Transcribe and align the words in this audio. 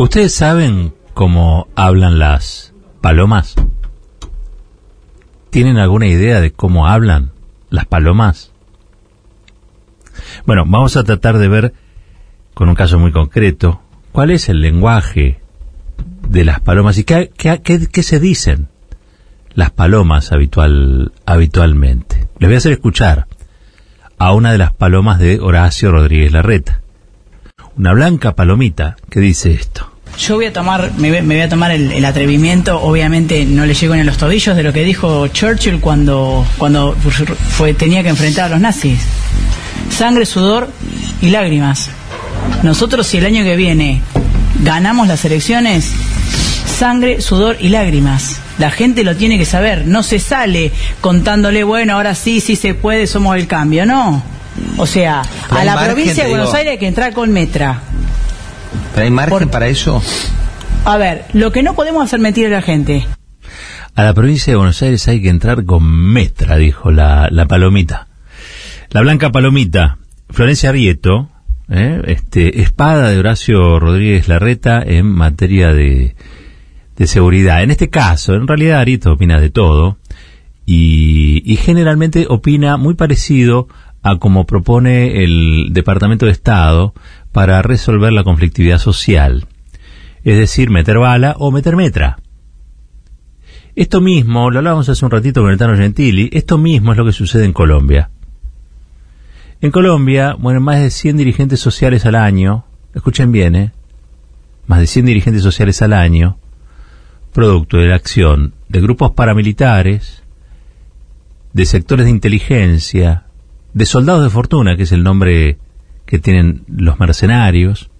¿Ustedes 0.00 0.32
saben 0.34 0.94
cómo 1.12 1.68
hablan 1.76 2.18
las 2.18 2.72
palomas? 3.02 3.54
¿Tienen 5.50 5.76
alguna 5.76 6.06
idea 6.06 6.40
de 6.40 6.52
cómo 6.52 6.86
hablan 6.86 7.32
las 7.68 7.84
palomas? 7.84 8.50
Bueno, 10.46 10.64
vamos 10.66 10.96
a 10.96 11.04
tratar 11.04 11.36
de 11.36 11.48
ver 11.48 11.74
con 12.54 12.70
un 12.70 12.74
caso 12.74 12.98
muy 12.98 13.12
concreto 13.12 13.82
cuál 14.12 14.30
es 14.30 14.48
el 14.48 14.62
lenguaje 14.62 15.40
de 16.26 16.44
las 16.46 16.60
palomas 16.60 16.96
y 16.96 17.04
qué, 17.04 17.30
qué, 17.36 17.60
qué- 17.62 17.86
qué 17.86 18.02
se 18.02 18.20
dicen 18.20 18.68
las 19.52 19.70
palomas 19.70 20.32
habitual, 20.32 21.12
habitualmente. 21.26 22.26
Les 22.38 22.48
voy 22.48 22.54
a 22.54 22.58
hacer 22.58 22.72
escuchar 22.72 23.26
a 24.16 24.32
una 24.32 24.50
de 24.52 24.56
las 24.58 24.72
palomas 24.72 25.18
de 25.18 25.40
Horacio 25.40 25.90
Rodríguez 25.92 26.32
Larreta. 26.32 26.80
Una 27.76 27.92
blanca 27.92 28.34
palomita 28.34 28.96
que 29.10 29.20
dice 29.20 29.52
esto. 29.52 29.89
Yo 30.18 30.34
voy 30.36 30.46
a 30.46 30.52
tomar, 30.52 30.92
me, 30.98 31.10
voy- 31.10 31.22
me 31.22 31.34
voy 31.34 31.42
a 31.42 31.48
tomar 31.48 31.70
el, 31.70 31.92
el 31.92 32.04
atrevimiento, 32.04 32.80
obviamente 32.82 33.44
no 33.46 33.64
le 33.64 33.72
llego 33.74 33.94
ni 33.94 34.00
a 34.02 34.04
los 34.04 34.18
tobillos 34.18 34.54
de 34.54 34.62
lo 34.62 34.72
que 34.72 34.84
dijo 34.84 35.26
Churchill 35.28 35.80
cuando, 35.80 36.46
cuando 36.58 36.94
fue, 37.50 37.72
tenía 37.74 38.02
que 38.02 38.10
enfrentar 38.10 38.46
a 38.46 38.48
los 38.50 38.60
nazis. 38.60 39.00
Sangre, 39.96 40.26
sudor 40.26 40.70
y 41.22 41.30
lágrimas. 41.30 41.88
Nosotros 42.62 43.06
si 43.06 43.16
el 43.18 43.24
año 43.26 43.44
que 43.44 43.56
viene 43.56 44.02
ganamos 44.62 45.08
las 45.08 45.24
elecciones, 45.24 45.90
sangre, 46.78 47.20
sudor 47.22 47.56
y 47.60 47.68
lágrimas. 47.70 48.36
La 48.58 48.70
gente 48.70 49.04
lo 49.04 49.16
tiene 49.16 49.38
que 49.38 49.46
saber, 49.46 49.86
no 49.86 50.02
se 50.02 50.18
sale 50.18 50.70
contándole, 51.00 51.64
bueno, 51.64 51.94
ahora 51.94 52.14
sí, 52.14 52.40
sí 52.40 52.56
se 52.56 52.74
puede, 52.74 53.06
somos 53.06 53.36
el 53.36 53.46
cambio, 53.46 53.86
no. 53.86 54.22
O 54.76 54.86
sea, 54.86 55.22
Pero 55.48 55.60
a 55.60 55.64
la 55.64 55.82
provincia 55.82 56.24
de 56.24 56.28
Buenos 56.30 56.48
digo. 56.48 56.56
Aires 56.58 56.72
hay 56.72 56.78
que 56.78 56.86
entrar 56.88 57.12
con 57.14 57.30
metra. 57.32 57.80
¿Pero 58.94 59.04
hay 59.04 59.10
margen 59.10 59.38
Por- 59.38 59.50
para 59.50 59.68
eso? 59.68 60.02
A 60.84 60.96
ver, 60.96 61.24
lo 61.32 61.52
que 61.52 61.62
no 61.62 61.74
podemos 61.74 62.02
hacer 62.04 62.20
mentir 62.20 62.46
a 62.46 62.50
la 62.50 62.62
gente. 62.62 63.06
A 63.94 64.04
la 64.04 64.14
provincia 64.14 64.52
de 64.52 64.56
Buenos 64.56 64.80
Aires 64.82 65.06
hay 65.08 65.20
que 65.20 65.28
entrar 65.28 65.64
con 65.64 65.84
metra, 65.84 66.56
dijo 66.56 66.90
la, 66.90 67.28
la 67.30 67.46
palomita. 67.46 68.08
La 68.90 69.02
blanca 69.02 69.30
palomita, 69.30 69.98
Florencia 70.30 70.72
Rieto, 70.72 71.28
¿eh? 71.68 72.00
este, 72.06 72.62
espada 72.62 73.10
de 73.10 73.18
Horacio 73.18 73.78
Rodríguez 73.78 74.26
Larreta 74.28 74.82
en 74.82 75.06
materia 75.06 75.72
de, 75.72 76.16
de 76.96 77.06
seguridad. 77.06 77.62
En 77.62 77.70
este 77.70 77.90
caso, 77.90 78.34
en 78.34 78.46
realidad 78.48 78.80
Arieto 78.80 79.12
opina 79.12 79.40
de 79.40 79.50
todo 79.50 79.98
y, 80.66 81.42
y 81.44 81.56
generalmente 81.56 82.26
opina 82.28 82.76
muy 82.76 82.94
parecido 82.94 83.68
a 84.02 84.18
como 84.18 84.46
propone 84.46 85.22
el 85.22 85.68
Departamento 85.72 86.26
de 86.26 86.32
Estado 86.32 86.94
para 87.32 87.62
resolver 87.62 88.12
la 88.12 88.24
conflictividad 88.24 88.78
social. 88.78 89.46
Es 90.24 90.38
decir, 90.38 90.70
meter 90.70 90.98
bala 90.98 91.34
o 91.38 91.50
meter 91.50 91.76
metra. 91.76 92.18
Esto 93.76 94.00
mismo, 94.00 94.50
lo 94.50 94.58
hablábamos 94.58 94.88
hace 94.88 95.04
un 95.04 95.10
ratito 95.10 95.42
con 95.42 95.50
el 95.50 95.58
Tano 95.58 95.76
Gentili, 95.76 96.28
esto 96.32 96.58
mismo 96.58 96.92
es 96.92 96.98
lo 96.98 97.04
que 97.04 97.12
sucede 97.12 97.44
en 97.44 97.52
Colombia. 97.52 98.10
En 99.60 99.70
Colombia, 99.70 100.34
bueno, 100.38 100.60
más 100.60 100.80
de 100.80 100.90
100 100.90 101.18
dirigentes 101.18 101.60
sociales 101.60 102.04
al 102.06 102.14
año, 102.14 102.64
escuchen 102.94 103.30
bien, 103.30 103.54
¿eh? 103.54 103.72
Más 104.66 104.80
de 104.80 104.86
100 104.86 105.06
dirigentes 105.06 105.42
sociales 105.42 105.82
al 105.82 105.92
año, 105.92 106.38
producto 107.32 107.76
de 107.76 107.88
la 107.88 107.94
acción 107.94 108.54
de 108.68 108.80
grupos 108.80 109.12
paramilitares, 109.12 110.22
de 111.52 111.66
sectores 111.66 112.06
de 112.06 112.10
inteligencia, 112.10 113.26
de 113.72 113.86
soldados 113.86 114.22
de 114.24 114.30
fortuna, 114.30 114.76
que 114.76 114.84
es 114.84 114.92
el 114.92 115.02
nombre 115.02 115.58
que 116.06 116.18
tienen 116.18 116.64
los 116.68 116.98
mercenarios, 116.98 117.90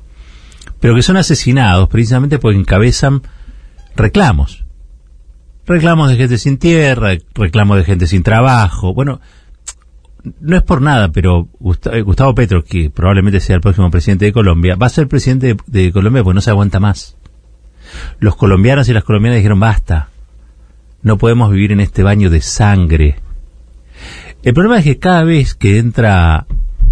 pero 0.81 0.95
que 0.95 1.03
son 1.03 1.17
asesinados 1.17 1.89
precisamente 1.89 2.39
porque 2.39 2.59
encabezan 2.59 3.23
reclamos. 3.95 4.65
Reclamos 5.67 6.11
de 6.11 6.17
gente 6.17 6.39
sin 6.39 6.59
tierra, 6.59 7.11
reclamos 7.35 7.77
de 7.77 7.85
gente 7.85 8.07
sin 8.07 8.23
trabajo. 8.23 8.93
Bueno, 8.95 9.21
no 10.41 10.57
es 10.57 10.63
por 10.63 10.83
nada, 10.83 11.13
pero 11.13 11.49
eh, 11.93 12.01
Gustavo 12.01 12.35
Petro, 12.35 12.65
que 12.65 12.91
probablemente 12.91 13.41
sea 13.41 13.57
el 13.57 13.63
próximo 13.63 13.91
presidente 13.91 14.25
de 14.25 14.33
Colombia, 14.33 14.75
va 14.75 14.87
a 14.87 14.91
ser 14.91 15.07
presidente 15.07 15.55
de, 15.55 15.57
de 15.67 15.93
Colombia 15.93 16.25
porque 16.25 16.35
no 16.35 16.41
se 16.41 16.51
aguanta 16.51 16.81
más. 16.81 17.17
Los 18.19 18.37
colombianos 18.37 18.89
y 18.89 18.93
las 18.93 19.05
colombianas 19.05 19.39
dijeron 19.39 19.61
basta. 19.61 20.09
No 21.03 21.19
podemos 21.19 21.51
vivir 21.51 21.73
en 21.73 21.81
este 21.81 22.03
baño 22.03 22.31
de 22.31 22.41
sangre. 22.41 23.17
El 24.43 24.55
problema 24.55 24.79
es 24.79 24.85
que 24.85 24.99
cada 24.99 25.25
vez 25.25 25.55
que 25.55 25.79
entra 25.79 26.47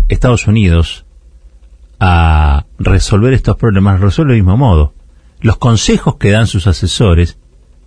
Estados 0.09 0.47
Unidos 0.47 1.04
a 2.00 2.66
resolver 2.78 3.32
estos 3.32 3.56
problemas, 3.56 3.98
lo 4.00 4.06
resuelve 4.06 4.34
del 4.34 4.42
mismo 4.42 4.56
modo. 4.56 4.94
Los 5.41 5.56
consejos 5.56 6.16
que 6.16 6.31
dan 6.31 6.47
sus 6.47 6.66
asesores 6.66 7.38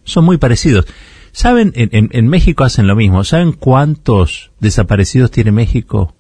son 0.04 0.26
muy 0.26 0.38
parecidos. 0.38 0.86
¿Saben? 1.32 1.72
En, 1.76 1.90
en- 1.94 2.10
en 2.12 2.28
México 2.28 2.64
hacen 2.64 2.88
lo 2.88 2.96
mismo. 2.96 3.24
¿Saben 3.24 3.54
cuántos 3.54 4.52
desaparecidos 4.60 5.32
tiene 5.32 5.52
México? 5.52 6.14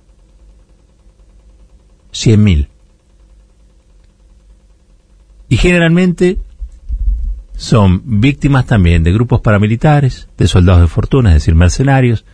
Cien 2.11 2.43
mil. 2.43 2.67
Y 5.49 5.57
generalmente 5.57 6.37
son 7.57 8.01
víctimas 8.21 8.65
también 8.67 9.03
de 9.03 9.11
grupos 9.11 9.41
paramilitares, 9.41 10.29
de 10.37 10.47
soldados 10.47 10.81
de 10.81 10.87
fortuna, 10.87 11.29
es 11.29 11.35
decir, 11.35 11.55
mercenarios, 11.55 12.25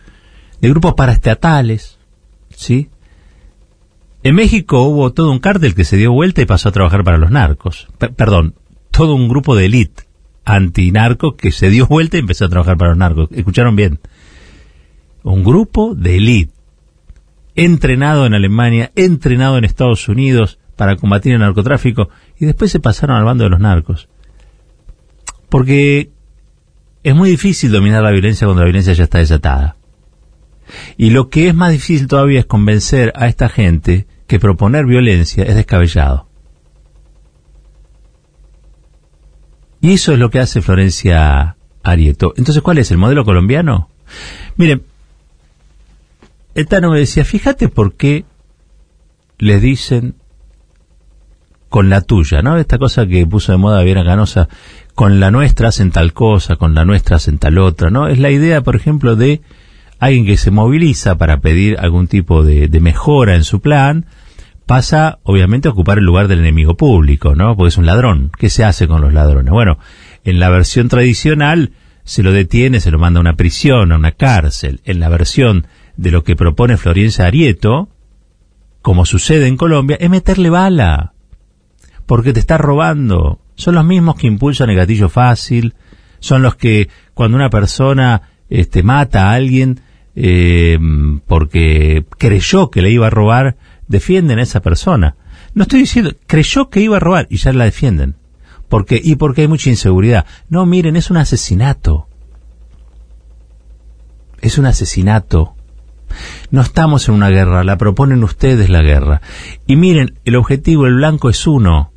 de 0.60 0.68
grupos 0.68 0.94
paraestatales, 0.94 1.98
¿sí? 2.50 2.90
En 4.22 4.34
México 4.34 4.82
hubo 4.82 5.12
todo 5.12 5.30
un 5.30 5.38
cártel 5.38 5.74
que 5.74 5.84
se 5.84 5.96
dio 5.96 6.12
vuelta 6.12 6.42
y 6.42 6.46
pasó 6.46 6.68
a 6.68 6.72
trabajar 6.72 7.04
para 7.04 7.18
los 7.18 7.30
narcos. 7.30 7.88
Perdón, 8.16 8.54
todo 8.90 9.14
un 9.14 9.28
grupo 9.28 9.54
de 9.54 9.66
élite 9.66 10.04
antinarco 10.44 11.36
que 11.36 11.52
se 11.52 11.70
dio 11.70 11.86
vuelta 11.86 12.16
y 12.16 12.20
empezó 12.20 12.46
a 12.46 12.48
trabajar 12.48 12.76
para 12.76 12.90
los 12.90 12.98
narcos. 12.98 13.28
¿Escucharon 13.32 13.76
bien? 13.76 14.00
Un 15.22 15.44
grupo 15.44 15.94
de 15.94 16.16
élite 16.16 16.52
entrenado 17.54 18.26
en 18.26 18.34
Alemania, 18.34 18.92
entrenado 18.96 19.58
en 19.58 19.64
Estados 19.64 20.08
Unidos 20.08 20.58
para 20.76 20.96
combatir 20.96 21.32
el 21.34 21.40
narcotráfico 21.40 22.08
y 22.38 22.46
después 22.46 22.70
se 22.70 22.80
pasaron 22.80 23.16
al 23.16 23.24
bando 23.24 23.44
de 23.44 23.50
los 23.50 23.60
narcos. 23.60 24.08
Porque 25.48 26.10
es 27.02 27.14
muy 27.14 27.30
difícil 27.30 27.72
dominar 27.72 28.02
la 28.02 28.10
violencia 28.10 28.46
cuando 28.46 28.62
la 28.62 28.66
violencia 28.66 28.92
ya 28.92 29.04
está 29.04 29.18
desatada. 29.18 29.77
Y 30.96 31.10
lo 31.10 31.28
que 31.28 31.48
es 31.48 31.54
más 31.54 31.72
difícil 31.72 32.08
todavía 32.08 32.40
es 32.40 32.46
convencer 32.46 33.12
a 33.16 33.26
esta 33.28 33.48
gente 33.48 34.06
que 34.26 34.38
proponer 34.38 34.86
violencia 34.86 35.44
es 35.44 35.54
descabellado. 35.54 36.28
Y 39.80 39.92
eso 39.92 40.12
es 40.12 40.18
lo 40.18 40.30
que 40.30 40.40
hace 40.40 40.60
Florencia 40.60 41.56
Arieto. 41.82 42.34
Entonces, 42.36 42.62
¿cuál 42.62 42.78
es 42.78 42.90
el 42.90 42.98
modelo 42.98 43.24
colombiano? 43.24 43.88
Miren, 44.56 44.82
el 46.54 46.66
Tano 46.66 46.90
me 46.90 46.98
decía, 46.98 47.24
fíjate 47.24 47.68
por 47.68 47.94
qué 47.94 48.24
les 49.38 49.62
dicen 49.62 50.16
con 51.68 51.90
la 51.90 52.00
tuya, 52.00 52.42
¿no? 52.42 52.56
Esta 52.56 52.78
cosa 52.78 53.06
que 53.06 53.26
puso 53.26 53.52
de 53.52 53.58
moda 53.58 53.82
Viera 53.82 54.04
Canosa, 54.04 54.48
con 54.94 55.20
la 55.20 55.30
nuestra 55.30 55.68
hacen 55.68 55.92
tal 55.92 56.12
cosa, 56.12 56.56
con 56.56 56.74
la 56.74 56.84
nuestra 56.84 57.16
hacen 57.16 57.38
tal 57.38 57.58
otra, 57.58 57.90
¿no? 57.90 58.08
Es 58.08 58.18
la 58.18 58.30
idea, 58.30 58.62
por 58.62 58.74
ejemplo, 58.74 59.16
de 59.16 59.42
alguien 59.98 60.26
que 60.26 60.36
se 60.36 60.50
moviliza 60.50 61.16
para 61.18 61.40
pedir 61.40 61.78
algún 61.78 62.06
tipo 62.06 62.44
de, 62.44 62.68
mejora 62.80 63.34
en 63.34 63.44
su 63.44 63.60
plan, 63.60 64.06
pasa 64.66 65.18
obviamente 65.22 65.68
a 65.68 65.72
ocupar 65.72 65.98
el 65.98 66.04
lugar 66.04 66.28
del 66.28 66.40
enemigo 66.40 66.76
público, 66.76 67.34
¿no? 67.34 67.56
Porque 67.56 67.68
es 67.68 67.78
un 67.78 67.86
ladrón. 67.86 68.30
¿Qué 68.38 68.50
se 68.50 68.64
hace 68.64 68.86
con 68.86 69.00
los 69.00 69.12
ladrones? 69.12 69.52
Bueno, 69.52 69.78
en 70.24 70.38
la 70.38 70.50
versión 70.50 70.88
tradicional 70.88 71.72
se 72.04 72.22
lo 72.22 72.32
detiene, 72.32 72.80
se 72.80 72.90
lo 72.90 72.98
manda 72.98 73.18
a 73.18 73.22
una 73.22 73.36
prisión, 73.36 73.92
a 73.92 73.96
una 73.96 74.12
cárcel. 74.12 74.80
En 74.84 75.00
la 75.00 75.08
versión 75.08 75.66
de 75.96 76.10
lo 76.10 76.22
que 76.22 76.36
propone 76.36 76.76
Florencia 76.76 77.26
Arieto, 77.26 77.88
como 78.82 79.04
sucede 79.04 79.48
en 79.48 79.56
Colombia, 79.56 79.96
es 80.00 80.08
meterle 80.08 80.50
bala. 80.50 81.12
Porque 82.06 82.32
te 82.32 82.40
está 82.40 82.56
robando. 82.56 83.40
Son 83.56 83.74
los 83.74 83.84
mismos 83.84 84.14
que 84.14 84.28
impulsan 84.28 84.70
el 84.70 84.76
gatillo 84.76 85.08
fácil, 85.08 85.74
son 86.20 86.42
los 86.42 86.54
que 86.54 86.88
cuando 87.14 87.36
una 87.36 87.50
persona 87.50 88.22
este, 88.48 88.82
mata 88.82 89.30
a 89.30 89.34
alguien 89.34 89.80
eh, 90.20 90.78
porque 91.28 92.04
creyó 92.18 92.70
que 92.70 92.82
le 92.82 92.90
iba 92.90 93.06
a 93.06 93.10
robar, 93.10 93.56
defienden 93.86 94.40
a 94.40 94.42
esa 94.42 94.60
persona. 94.60 95.14
No 95.54 95.62
estoy 95.62 95.80
diciendo, 95.80 96.12
creyó 96.26 96.70
que 96.70 96.80
iba 96.80 96.96
a 96.96 97.00
robar 97.00 97.28
y 97.30 97.36
ya 97.36 97.52
la 97.52 97.64
defienden. 97.64 98.16
Porque, 98.68 99.00
y 99.02 99.14
porque 99.14 99.42
hay 99.42 99.48
mucha 99.48 99.70
inseguridad. 99.70 100.26
No, 100.48 100.66
miren, 100.66 100.96
es 100.96 101.10
un 101.10 101.18
asesinato. 101.18 102.08
Es 104.40 104.58
un 104.58 104.66
asesinato. 104.66 105.54
No 106.50 106.62
estamos 106.62 107.08
en 107.08 107.14
una 107.14 107.28
guerra, 107.28 107.62
la 107.62 107.78
proponen 107.78 108.24
ustedes 108.24 108.68
la 108.70 108.82
guerra. 108.82 109.22
Y 109.68 109.76
miren, 109.76 110.18
el 110.24 110.34
objetivo, 110.34 110.86
el 110.86 110.96
blanco 110.96 111.30
es 111.30 111.46
uno. 111.46 111.92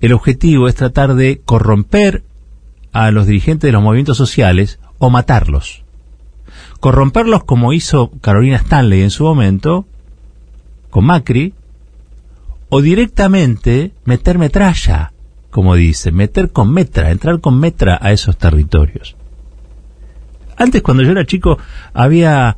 El 0.00 0.14
objetivo 0.14 0.66
es 0.66 0.74
tratar 0.74 1.14
de 1.14 1.42
corromper 1.44 2.24
a 2.92 3.10
los 3.10 3.26
dirigentes 3.26 3.68
de 3.68 3.72
los 3.72 3.82
movimientos 3.82 4.16
sociales 4.16 4.80
o 4.98 5.10
matarlos. 5.10 5.85
Corromperlos 6.86 7.42
como 7.42 7.72
hizo 7.72 8.12
Carolina 8.20 8.58
Stanley 8.58 9.02
en 9.02 9.10
su 9.10 9.24
momento, 9.24 9.86
con 10.88 11.04
Macri, 11.04 11.52
o 12.68 12.80
directamente 12.80 13.90
meter 14.04 14.38
metralla. 14.38 15.12
como 15.50 15.74
dice, 15.74 16.12
meter 16.12 16.52
con 16.52 16.72
metra, 16.72 17.10
entrar 17.10 17.40
con 17.40 17.58
metra 17.58 17.98
a 18.00 18.12
esos 18.12 18.38
territorios. 18.38 19.16
Antes, 20.56 20.80
cuando 20.80 21.02
yo 21.02 21.10
era 21.10 21.26
chico, 21.26 21.58
había 21.92 22.56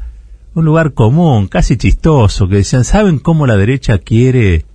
un 0.52 0.66
lugar 0.66 0.92
común, 0.92 1.48
casi 1.48 1.78
chistoso, 1.78 2.48
que 2.48 2.56
decían, 2.56 2.84
¿saben 2.84 3.20
cómo 3.20 3.46
la 3.46 3.56
derecha 3.56 3.96
quiere 3.96 4.66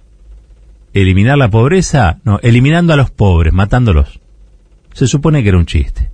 eliminar 0.96 1.38
la 1.38 1.52
pobreza? 1.52 2.18
No, 2.24 2.40
eliminando 2.42 2.92
a 2.92 2.98
los 2.98 3.12
pobres, 3.12 3.54
matándolos. 3.54 4.20
Se 4.94 5.06
supone 5.06 5.44
que 5.44 5.50
era 5.50 5.60
un 5.60 5.68
chiste. 5.68 6.13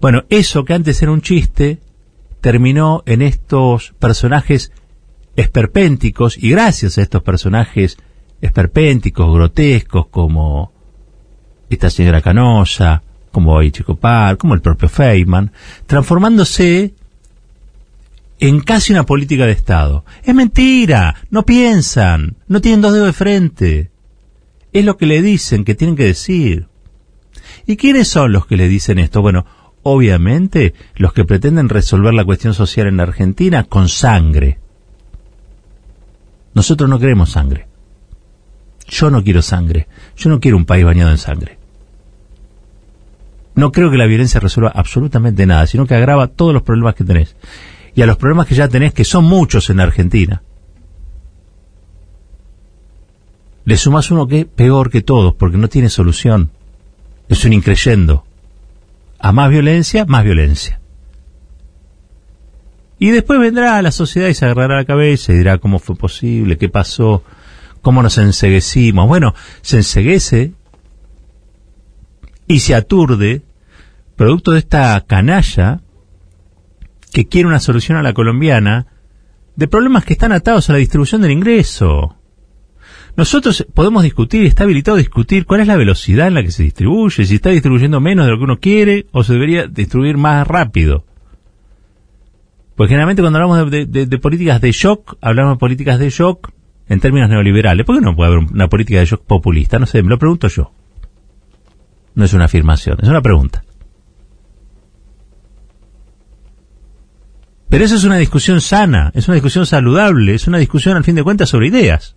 Bueno, 0.00 0.24
eso 0.28 0.64
que 0.64 0.74
antes 0.74 1.02
era 1.02 1.12
un 1.12 1.22
chiste, 1.22 1.80
terminó 2.40 3.02
en 3.06 3.22
estos 3.22 3.94
personajes 3.98 4.72
esperpénticos, 5.36 6.36
y 6.36 6.50
gracias 6.50 6.98
a 6.98 7.02
estos 7.02 7.22
personajes 7.22 7.98
esperpénticos, 8.40 9.32
grotescos, 9.32 10.06
como 10.08 10.72
esta 11.68 11.90
señora 11.90 12.22
Canosa, 12.22 13.02
como 13.32 13.60
Par, 14.00 14.36
como 14.36 14.54
el 14.54 14.60
propio 14.60 14.88
Feynman, 14.88 15.52
transformándose 15.86 16.94
en 18.40 18.60
casi 18.60 18.92
una 18.92 19.04
política 19.04 19.46
de 19.46 19.52
Estado. 19.52 20.04
Es 20.22 20.34
mentira, 20.34 21.14
no 21.30 21.44
piensan, 21.44 22.36
no 22.46 22.60
tienen 22.60 22.80
dos 22.80 22.92
dedos 22.92 23.08
de 23.08 23.12
frente. 23.12 23.90
Es 24.72 24.84
lo 24.84 24.96
que 24.96 25.06
le 25.06 25.22
dicen 25.22 25.64
que 25.64 25.74
tienen 25.74 25.96
que 25.96 26.04
decir. 26.04 26.68
¿Y 27.66 27.76
quiénes 27.76 28.08
son 28.08 28.32
los 28.32 28.46
que 28.46 28.56
le 28.56 28.68
dicen 28.68 28.98
esto? 28.98 29.22
Bueno, 29.22 29.46
obviamente 29.90 30.74
los 30.96 31.12
que 31.12 31.24
pretenden 31.24 31.68
resolver 31.68 32.12
la 32.12 32.24
cuestión 32.24 32.52
social 32.52 32.86
en 32.86 32.98
la 32.98 33.04
Argentina 33.04 33.64
con 33.64 33.88
sangre. 33.88 34.58
Nosotros 36.54 36.90
no 36.90 36.98
queremos 36.98 37.30
sangre. 37.30 37.66
Yo 38.86 39.10
no 39.10 39.22
quiero 39.24 39.42
sangre. 39.42 39.86
Yo 40.16 40.28
no 40.28 40.40
quiero 40.40 40.56
un 40.56 40.66
país 40.66 40.84
bañado 40.84 41.10
en 41.10 41.18
sangre. 41.18 41.58
No 43.54 43.72
creo 43.72 43.90
que 43.90 43.96
la 43.96 44.06
violencia 44.06 44.40
resuelva 44.40 44.72
absolutamente 44.74 45.46
nada, 45.46 45.66
sino 45.66 45.86
que 45.86 45.94
agrava 45.94 46.28
todos 46.28 46.52
los 46.52 46.62
problemas 46.62 46.94
que 46.94 47.04
tenés. 47.04 47.34
Y 47.94 48.02
a 48.02 48.06
los 48.06 48.16
problemas 48.16 48.46
que 48.46 48.54
ya 48.54 48.68
tenés, 48.68 48.92
que 48.92 49.04
son 49.04 49.24
muchos 49.24 49.70
en 49.70 49.80
Argentina. 49.80 50.42
Le 53.64 53.76
sumas 53.76 54.10
uno 54.10 54.26
que 54.28 54.40
es 54.40 54.46
peor 54.46 54.90
que 54.90 55.02
todos, 55.02 55.34
porque 55.34 55.56
no 55.56 55.68
tiene 55.68 55.88
solución. 55.88 56.50
Es 57.28 57.44
un 57.44 57.52
increyendo. 57.52 58.24
A 59.18 59.32
más 59.32 59.50
violencia, 59.50 60.04
más 60.04 60.24
violencia. 60.24 60.80
Y 62.98 63.10
después 63.10 63.38
vendrá 63.38 63.80
la 63.82 63.92
sociedad 63.92 64.28
y 64.28 64.34
se 64.34 64.44
agarrará 64.44 64.76
la 64.76 64.84
cabeza 64.84 65.32
y 65.32 65.36
dirá 65.36 65.58
cómo 65.58 65.78
fue 65.78 65.96
posible, 65.96 66.58
qué 66.58 66.68
pasó, 66.68 67.22
cómo 67.80 68.02
nos 68.02 68.18
enseguecimos. 68.18 69.06
Bueno, 69.06 69.34
se 69.62 69.76
enseguece 69.78 70.52
y 72.46 72.60
se 72.60 72.74
aturde 72.74 73.42
producto 74.16 74.52
de 74.52 74.58
esta 74.58 75.00
canalla 75.06 75.80
que 77.12 77.28
quiere 77.28 77.48
una 77.48 77.60
solución 77.60 77.96
a 77.96 78.02
la 78.02 78.14
colombiana 78.14 78.86
de 79.54 79.68
problemas 79.68 80.04
que 80.04 80.14
están 80.14 80.32
atados 80.32 80.68
a 80.68 80.72
la 80.72 80.78
distribución 80.78 81.22
del 81.22 81.30
ingreso. 81.30 82.17
Nosotros 83.18 83.66
podemos 83.74 84.04
discutir, 84.04 84.46
está 84.46 84.62
habilitado 84.62 84.96
discutir 84.96 85.44
cuál 85.44 85.60
es 85.60 85.66
la 85.66 85.74
velocidad 85.74 86.28
en 86.28 86.34
la 86.34 86.44
que 86.44 86.52
se 86.52 86.62
distribuye, 86.62 87.26
si 87.26 87.34
está 87.34 87.50
distribuyendo 87.50 88.00
menos 88.00 88.26
de 88.26 88.30
lo 88.30 88.38
que 88.38 88.44
uno 88.44 88.60
quiere 88.60 89.06
o 89.10 89.24
se 89.24 89.32
debería 89.32 89.66
distribuir 89.66 90.16
más 90.16 90.46
rápido. 90.46 91.04
Pues 92.76 92.88
generalmente 92.88 93.20
cuando 93.20 93.40
hablamos 93.40 93.72
de, 93.72 94.18
políticas 94.22 94.60
de 94.60 94.70
shock, 94.70 95.16
hablamos 95.20 95.54
de 95.54 95.58
políticas 95.58 95.98
de 95.98 96.10
shock 96.10 96.52
en 96.88 97.00
términos 97.00 97.28
neoliberales. 97.28 97.84
¿Por 97.84 97.96
qué 97.96 98.02
no 98.02 98.14
puede 98.14 98.34
haber 98.34 98.52
una 98.52 98.68
política 98.68 99.00
de 99.00 99.06
shock 99.06 99.24
populista? 99.24 99.80
No 99.80 99.86
sé, 99.86 100.00
me 100.04 100.10
lo 100.10 100.18
pregunto 100.20 100.46
yo. 100.46 100.70
No 102.14 102.24
es 102.24 102.32
una 102.34 102.44
afirmación, 102.44 102.98
es 103.02 103.08
una 103.08 103.20
pregunta. 103.20 103.64
Pero 107.68 107.84
eso 107.84 107.96
es 107.96 108.04
una 108.04 108.16
discusión 108.16 108.60
sana, 108.60 109.10
es 109.12 109.26
una 109.26 109.34
discusión 109.34 109.66
saludable, 109.66 110.36
es 110.36 110.46
una 110.46 110.58
discusión 110.58 110.96
al 110.96 111.02
fin 111.02 111.16
de 111.16 111.24
cuentas 111.24 111.48
sobre 111.48 111.66
ideas 111.66 112.14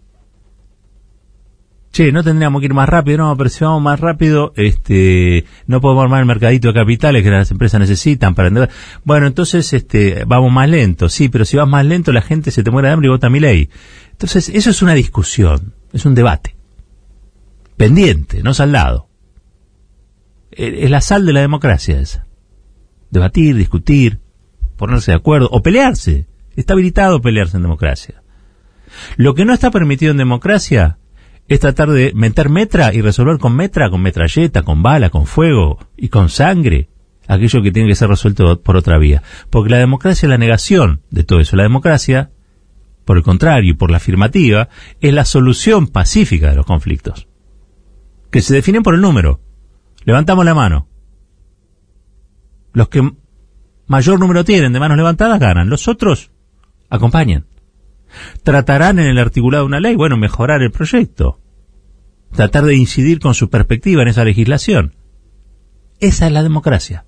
che, 1.91 2.11
no 2.11 2.23
tendríamos 2.23 2.61
que 2.61 2.67
ir 2.67 2.73
más 2.73 2.88
rápido, 2.88 3.17
no, 3.17 3.38
pero 3.38 3.49
si 3.49 3.63
vamos 3.63 3.81
más 3.81 3.99
rápido, 3.99 4.53
este, 4.55 5.45
no 5.67 5.81
podemos 5.81 6.03
armar 6.03 6.21
el 6.21 6.25
mercadito 6.25 6.69
de 6.69 6.73
capitales 6.73 7.23
que 7.23 7.29
las 7.29 7.51
empresas 7.51 7.79
necesitan 7.79 8.33
para 8.33 8.47
entender. 8.47 8.69
Bueno, 9.03 9.27
entonces, 9.27 9.71
este, 9.73 10.23
vamos 10.25 10.51
más 10.51 10.69
lento, 10.69 11.09
sí, 11.09 11.27
pero 11.27 11.43
si 11.43 11.57
vas 11.57 11.67
más 11.67 11.85
lento 11.85 12.11
la 12.13 12.21
gente 12.21 12.51
se 12.51 12.63
te 12.63 12.71
muere 12.71 12.88
de 12.88 12.93
hambre 12.93 13.07
y 13.07 13.11
vota 13.11 13.29
mi 13.29 13.39
ley. 13.39 13.69
Entonces, 14.11 14.49
eso 14.49 14.69
es 14.69 14.81
una 14.81 14.93
discusión, 14.93 15.73
es 15.91 16.05
un 16.05 16.15
debate. 16.15 16.55
Pendiente, 17.75 18.41
no 18.41 18.53
saldado. 18.53 19.09
E, 20.51 20.85
es 20.85 20.89
la 20.89 21.01
sal 21.01 21.25
de 21.25 21.33
la 21.33 21.41
democracia 21.41 21.99
esa. 21.99 22.25
Debatir, 23.09 23.55
discutir, 23.55 24.19
ponerse 24.77 25.11
de 25.11 25.17
acuerdo, 25.17 25.49
o 25.51 25.61
pelearse. 25.61 26.27
Está 26.55 26.73
habilitado 26.73 27.21
pelearse 27.21 27.57
en 27.57 27.63
democracia. 27.63 28.23
Lo 29.17 29.35
que 29.35 29.45
no 29.45 29.53
está 29.53 29.71
permitido 29.71 30.11
en 30.11 30.17
democracia 30.17 30.97
es 31.53 31.59
tratar 31.59 31.89
de 31.89 32.13
meter 32.15 32.50
metra 32.50 32.94
y 32.94 33.01
resolver 33.01 33.38
con 33.38 33.53
metra, 33.53 33.89
con 33.89 34.01
metralleta, 34.01 34.63
con 34.63 34.81
bala, 34.81 35.09
con 35.09 35.25
fuego 35.25 35.80
y 35.98 36.07
con 36.07 36.30
sangre 36.30 36.88
aquello 37.27 37.62
que 37.62 37.74
tiene 37.74 37.89
que 37.89 37.95
ser 37.95 38.07
resuelto 38.07 38.62
por 38.62 38.77
otra 38.77 38.98
vía. 38.98 39.21
Porque 39.50 39.69
la 39.69 39.77
democracia 39.77 40.27
es 40.27 40.30
la 40.30 40.38
negación 40.38 41.01
de 41.09 41.25
todo 41.25 41.42
eso. 41.42 41.57
La 41.57 41.63
democracia, 41.63 42.31
por 43.03 43.18
el 43.18 43.24
contrario, 43.24 43.71
y 43.71 43.74
por 43.74 43.92
la 43.92 43.98
afirmativa, 43.98 44.69
es 45.01 45.13
la 45.13 45.25
solución 45.25 45.88
pacífica 45.88 46.51
de 46.51 46.56
los 46.56 46.65
conflictos. 46.65 47.27
Que 48.31 48.42
se 48.42 48.53
definen 48.53 48.81
por 48.81 48.95
el 48.95 49.01
número. 49.01 49.42
Levantamos 50.06 50.45
la 50.45 50.56
mano. 50.56 50.88
Los 52.71 52.88
que 52.88 53.12
mayor 53.88 54.21
número 54.21 54.45
tienen 54.45 54.71
de 54.71 54.80
manos 54.80 54.95
levantadas 54.95 55.38
ganan. 55.38 55.69
Los 55.69 55.89
otros 55.89 56.31
acompañan. 56.89 57.45
Tratarán 58.43 58.99
en 58.99 59.07
el 59.07 59.17
articulado 59.17 59.63
de 59.63 59.67
una 59.67 59.79
ley, 59.79 59.95
bueno, 59.95 60.17
mejorar 60.17 60.61
el 60.61 60.71
proyecto. 60.71 61.39
Tratar 62.31 62.63
de 62.65 62.75
incidir 62.75 63.19
con 63.19 63.33
su 63.33 63.49
perspectiva 63.49 64.01
en 64.01 64.07
esa 64.07 64.23
legislación. 64.23 64.95
Esa 65.99 66.27
es 66.27 66.31
la 66.31 66.43
democracia. 66.43 67.05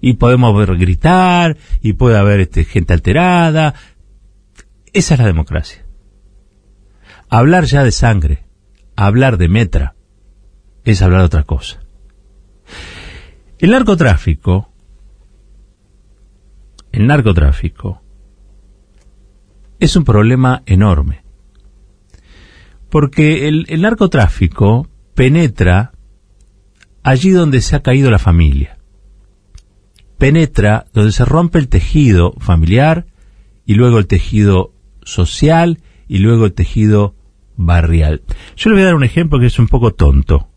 Y 0.00 0.14
podemos 0.14 0.56
ver 0.56 0.76
gritar, 0.76 1.58
y 1.82 1.92
puede 1.92 2.16
haber 2.16 2.40
este, 2.40 2.64
gente 2.64 2.94
alterada. 2.94 3.74
Esa 4.92 5.14
es 5.14 5.20
la 5.20 5.26
democracia. 5.26 5.84
Hablar 7.28 7.64
ya 7.64 7.84
de 7.84 7.92
sangre, 7.92 8.46
hablar 8.96 9.36
de 9.36 9.48
metra, 9.48 9.94
es 10.84 11.02
hablar 11.02 11.20
de 11.20 11.26
otra 11.26 11.44
cosa. 11.44 11.80
El 13.58 13.70
narcotráfico, 13.70 14.72
el 16.92 17.06
narcotráfico, 17.06 17.99
es 19.80 19.96
un 19.96 20.04
problema 20.04 20.62
enorme. 20.66 21.22
Porque 22.90 23.48
el, 23.48 23.66
narcotráfico 23.80 24.88
penetra 25.14 25.92
allí 27.02 27.30
donde 27.30 27.62
se 27.62 27.76
ha 27.76 27.82
caído 27.82 28.10
la 28.10 28.18
familia. 28.18 28.78
Penetra 30.18 30.86
donde 30.92 31.12
se 31.12 31.24
rompe 31.24 31.58
el 31.58 31.68
tejido 31.68 32.34
familiar 32.38 33.06
y 33.64 33.74
luego 33.74 33.98
el 33.98 34.06
tejido 34.06 34.74
social 35.02 35.80
y 36.08 36.18
luego 36.18 36.44
el 36.44 36.52
tejido 36.52 37.14
barrial. 37.56 38.22
Yo 38.56 38.70
le 38.70 38.76
voy 38.76 38.82
a 38.82 38.86
dar 38.86 38.94
un 38.96 39.04
ejemplo 39.04 39.40
que 39.40 39.46
es 39.46 39.58
un 39.58 39.68
poco 39.68 39.94
tonto. 39.94 40.48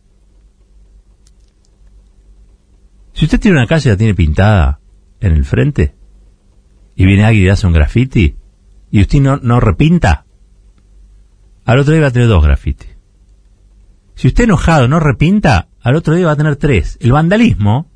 Si 3.13 3.25
usted 3.25 3.39
tiene 3.39 3.57
una 3.57 3.67
casa 3.67 3.87
y 3.87 3.91
la 3.91 3.97
tiene 3.97 4.15
pintada 4.15 4.79
en 5.21 5.31
el 5.31 5.45
frente 5.45 5.95
y 6.95 7.05
viene 7.05 7.23
alguien 7.23 7.45
y 7.45 7.49
hace 7.49 7.67
un 7.67 7.73
graffiti, 7.73 8.35
y 8.93 9.01
usted 9.01 9.21
no, 9.21 9.59
repinta, 9.59 10.27
al 11.65 11.79
otro 11.79 11.93
día 11.93 12.03
va 12.03 12.09
a 12.09 12.11
tener 12.11 12.27
dos 12.27 12.43
grafitis. 12.43 12.95
Si 14.13 14.27
usted 14.27 14.43
enojado 14.43 14.87
no 14.87 14.99
repinta, 14.99 15.69
al 15.81 15.95
otro 15.95 16.13
día 16.13 16.27
va 16.27 16.33
a 16.33 16.35
tener 16.35 16.57
tres. 16.57 16.99
El 17.01 17.11
vandalismo 17.11 17.89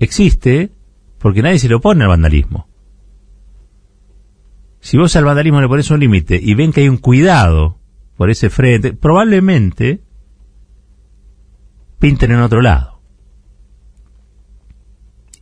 existe 0.00 0.72
porque 1.20 1.40
nadie 1.42 1.60
se 1.60 1.68
le 1.68 1.76
opone 1.76 2.02
al 2.02 2.08
vandalismo. 2.08 2.68
Si 4.80 4.98
vos 4.98 5.14
al 5.14 5.24
vandalismo 5.24 5.60
le 5.60 5.68
pones 5.68 5.88
un 5.92 6.00
límite 6.00 6.40
y 6.42 6.54
ven 6.54 6.72
que 6.72 6.80
hay 6.80 6.88
un 6.88 6.96
cuidado 6.96 7.78
por 8.16 8.30
ese 8.30 8.50
frente, 8.50 8.92
probablemente 8.92 10.02
pinten 12.00 12.32
en 12.32 12.40
otro 12.40 12.60
lado. 12.60 13.00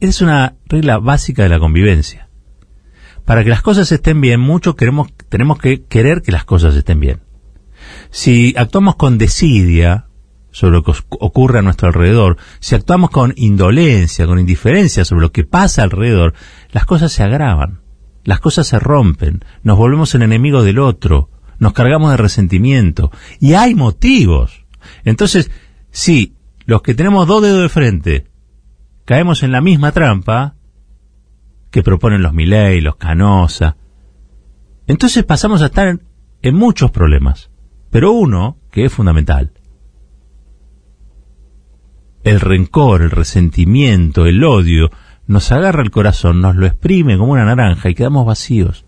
Esa 0.01 0.11
es 0.11 0.21
una 0.21 0.57
regla 0.67 0.99
básica 0.99 1.45
de 1.45 1.49
la 1.49 1.59
convivencia 1.59 2.26
para 3.27 3.43
que 3.43 3.51
las 3.51 3.61
cosas 3.61 3.91
estén 3.93 4.21
bien, 4.21 4.41
muchos 4.41 4.77
queremos, 4.77 5.09
tenemos 5.29 5.59
que 5.59 5.85
querer 5.85 6.23
que 6.23 6.33
las 6.33 6.45
cosas 6.45 6.75
estén 6.77 7.01
bien. 7.01 7.21
Si 8.11 8.55
actuamos 8.57 8.97
con 8.97 9.19
desidia 9.19 10.07
sobre 10.53 10.77
lo 10.77 10.85
que 10.85 10.93
ocurre 11.11 11.59
a 11.59 11.63
nuestro 11.63 11.89
alrededor, 11.89 12.39
si 12.61 12.77
actuamos 12.77 13.11
con 13.11 13.35
indolencia, 13.37 14.27
con 14.27 14.39
indiferencia 14.39 15.05
sobre 15.05 15.23
lo 15.23 15.33
que 15.33 15.45
pasa 15.45 15.83
alrededor, 15.83 16.35
las 16.71 16.87
cosas 16.87 17.13
se 17.13 17.25
agravan, 17.25 17.81
las 18.25 18.41
cosas 18.41 18.69
se 18.69 18.79
rompen, 18.79 19.45
nos 19.65 19.77
volvemos 19.77 20.15
el 20.15 20.23
enemigo 20.23 20.63
del 20.63 20.79
otro, 20.79 21.29
nos 21.59 21.73
cargamos 21.73 22.13
de 22.13 22.17
resentimiento. 22.17 23.11
Y 23.41 23.55
hay 23.55 23.75
motivos. 23.75 24.67
Entonces, 25.05 25.51
si 25.91 26.37
los 26.65 26.81
que 26.83 26.95
tenemos 26.95 27.27
dos 27.27 27.43
dedos 27.43 27.63
de 27.63 27.69
frente 27.69 28.27
caemos 29.05 29.43
en 29.43 29.53
la 29.53 29.61
misma 29.61 29.93
trampa 29.93 30.56
que 31.77 31.83
proponen 31.83 32.23
los 32.23 32.33
Milei, 32.33 32.81
los 32.81 32.97
Canosa, 32.97 33.77
entonces 34.87 35.25
pasamos 35.25 35.61
a 35.61 35.67
estar 35.67 35.89
en, 35.89 36.03
en 36.41 36.55
muchos 36.55 36.91
problemas. 36.91 37.51
Pero 37.91 38.13
uno, 38.13 38.57
que 38.71 38.87
es 38.87 38.93
fundamental, 38.95 39.53
el 42.25 42.41
rencor, 42.41 43.03
el 43.03 43.11
resentimiento, 43.11 44.25
el 44.25 44.43
odio, 44.43 44.89
nos 45.27 45.53
agarra 45.53 45.83
el 45.83 45.91
corazón, 45.91 46.41
nos 46.41 46.57
lo 46.57 46.65
exprime 46.65 47.19
como 47.19 47.33
una 47.33 47.45
naranja 47.45 47.91
y 47.91 47.95
quedamos 47.95 48.25
vacíos. 48.25 48.87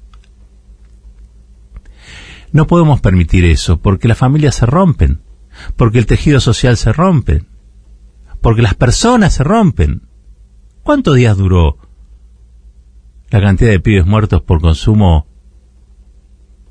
No 2.52 2.66
podemos 2.66 3.02
permitir 3.02 3.45
eso 3.45 3.83
porque 3.83 4.09
las 4.09 4.16
familias 4.16 4.54
se 4.54 4.64
rompen, 4.64 5.21
porque 5.76 5.99
el 5.99 6.07
tejido 6.07 6.40
social 6.40 6.78
se 6.78 6.95
rompe, 6.95 7.45
porque 8.40 8.62
las 8.62 8.73
personas 8.73 9.35
se 9.35 9.45
rompen. 9.45 10.09
¿Cuántos 10.83 11.16
días 11.16 11.37
duró 11.37 11.76
la 13.30 13.40
cantidad 13.40 13.70
de 13.70 13.80
pibes 13.80 14.06
muertos 14.06 14.42
por 14.42 14.61
consumo 14.61 15.26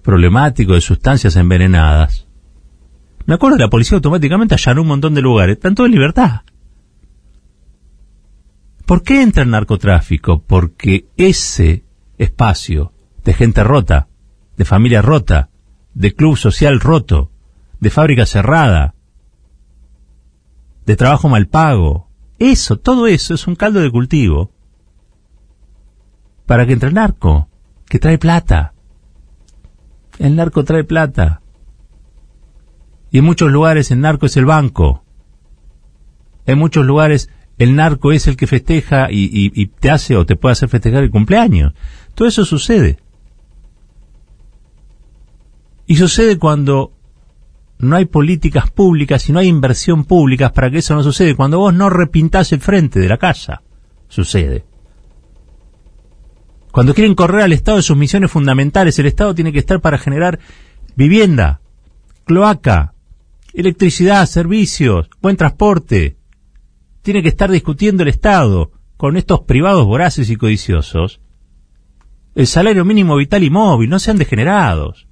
problemático 0.01 0.73
de 0.73 0.81
sustancias 0.81 1.35
envenenadas? 1.35 2.27
Me 3.25 3.35
acuerdo 3.35 3.57
que 3.57 3.63
la 3.63 3.69
policía 3.69 3.97
automáticamente 3.97 4.55
allanó 4.55 4.81
un 4.81 4.87
montón 4.87 5.13
de 5.13 5.21
lugares, 5.21 5.59
tanto 5.59 5.85
en 5.85 5.91
libertad. 5.91 6.41
¿Por 8.85 9.03
qué 9.03 9.21
entra 9.21 9.43
el 9.43 9.49
narcotráfico? 9.49 10.41
Porque 10.43 11.09
ese 11.17 11.83
espacio 12.17 12.93
de 13.25 13.33
gente 13.33 13.63
rota, 13.65 14.07
de 14.55 14.63
familia 14.63 15.01
rota, 15.01 15.49
de 15.93 16.13
club 16.13 16.37
social 16.37 16.79
roto, 16.79 17.31
de 17.81 17.89
fábrica 17.89 18.25
cerrada, 18.25 18.95
de 20.85 20.95
trabajo 20.95 21.27
mal 21.27 21.47
pago, 21.47 22.09
eso, 22.39 22.77
todo 22.77 23.07
eso 23.07 23.33
es 23.33 23.45
un 23.45 23.55
caldo 23.55 23.81
de 23.81 23.91
cultivo 23.91 24.53
para 26.47 26.65
que 26.65 26.73
entre 26.73 26.89
el 26.89 26.95
narco, 26.95 27.49
que 27.85 27.99
trae 27.99 28.17
plata. 28.17 28.73
El 30.17 30.35
narco 30.35 30.63
trae 30.63 30.83
plata. 30.83 31.41
Y 33.11 33.19
en 33.19 33.25
muchos 33.25 33.51
lugares 33.51 33.91
el 33.91 33.99
narco 33.99 34.25
es 34.25 34.37
el 34.37 34.45
banco. 34.45 35.03
En 36.45 36.57
muchos 36.57 36.85
lugares 36.85 37.29
el 37.57 37.75
narco 37.75 38.13
es 38.13 38.27
el 38.27 38.37
que 38.37 38.47
festeja 38.47 39.09
y, 39.11 39.67
te 39.79 39.91
hace 39.91 40.15
o 40.15 40.25
te 40.25 40.37
puede 40.37 40.53
hacer 40.53 40.69
festejar 40.69 41.03
el 41.03 41.11
cumpleaños. 41.11 41.73
Todo 42.15 42.27
eso 42.27 42.45
sucede. 42.45 42.97
Y 45.85 45.97
sucede 45.97 46.37
cuando 46.37 46.93
no 47.79 47.95
hay 47.97 48.05
políticas 48.05 48.71
públicas 48.71 49.27
y 49.27 49.33
no 49.33 49.39
hay 49.39 49.47
inversión 49.47 50.05
pública 50.05 50.53
para 50.53 50.71
que 50.71 50.77
eso 50.79 50.95
no 50.95 51.03
suceda. 51.03 51.35
Cuando 51.35 51.59
vos 51.59 51.73
no 51.73 51.89
repintás 51.89 52.53
el 52.53 52.61
frente 52.61 53.01
de 53.01 53.09
la 53.09 53.17
casa, 53.17 53.63
sucede. 54.07 54.65
Cuando 56.77 56.93
quieren 56.93 57.15
correr 57.15 57.41
al 57.41 57.53
Estado 57.53 57.77
de 57.77 57.81
sus 57.81 57.97
misiones 57.97 58.29
fundamentales, 58.29 58.99
el 58.99 59.07
Estado 59.07 59.33
tiene 59.33 59.51
que 59.51 59.57
estar 59.57 59.81
para 59.81 59.97
generar 59.97 60.37
vivienda, 60.95 61.59
cloaca, 62.23 62.93
electricidad, 63.51 64.23
servicios, 64.27 65.09
buen 65.19 65.37
transporte, 65.37 66.17
tiene 67.01 67.23
que 67.23 67.29
estar 67.29 67.49
discutiendo 67.49 68.03
el 68.03 68.09
Estado 68.09 68.73
con 68.95 69.17
estos 69.17 69.39
privados 69.39 69.87
voraces 69.87 70.29
y 70.29 70.35
codiciosos 70.35 71.19
el 72.35 72.45
salario 72.45 72.85
mínimo 72.85 73.15
vital 73.15 73.43
y 73.43 73.49
móvil, 73.49 73.89
no 73.89 73.97
sean 73.97 74.19
degenerados. 74.19 75.07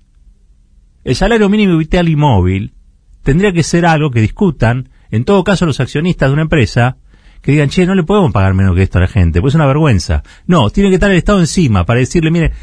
El 1.04 1.16
salario 1.16 1.50
mínimo 1.50 1.80
vital 1.80 2.10
y 2.10 2.16
móvil 2.16 2.76
tendría 3.24 3.54
que 3.54 3.64
ser 3.64 3.88
algo 3.88 4.12
que 4.12 4.22
discutan, 4.22 4.90
en 5.10 5.26
todo 5.26 5.44
caso 5.44 5.66
los 5.66 5.80
accionistas 5.80 6.30
de 6.30 6.34
una 6.34 6.44
empresa, 6.44 6.98
que 7.46 7.52
digan, 7.52 7.70
che, 7.70 7.86
no 7.86 7.94
le 7.94 8.02
podemos 8.02 8.32
pagar 8.32 8.56
menos 8.56 8.76
que 8.76 8.82
esto 8.82 8.98
a 8.98 9.02
la 9.02 9.08
gente, 9.08 9.40
pues 9.40 9.52
es 9.52 9.56
una 9.56 9.68
vergüenza. 9.68 10.24
No, 10.48 10.72
tiene 10.72 10.90
que 10.90 10.96
estar 10.96 11.12
el 11.12 11.18
Estado 11.18 11.40
encima 11.40 11.86
para 11.86 12.00
decirle, 12.00 12.32
mire, 12.32 12.54